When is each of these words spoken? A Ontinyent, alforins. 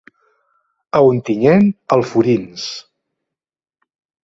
A 0.99 1.01
Ontinyent, 1.09 1.69
alforins. 1.97 2.67